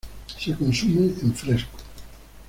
Se 0.39 0.51
consume 0.53 1.11
en 1.23 1.31
fresco. 1.31 1.77